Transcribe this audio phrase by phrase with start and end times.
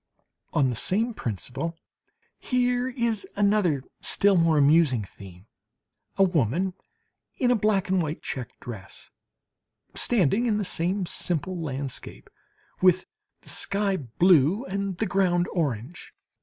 [0.53, 1.77] On the same principle,
[2.39, 5.45] here is another still more amusing theme:
[6.17, 6.73] a woman
[7.37, 9.11] in a black and white check dress,
[9.93, 12.31] standing in the same simple landscape,
[12.81, 13.05] with
[13.41, 16.15] the sky blue, and the ground orange.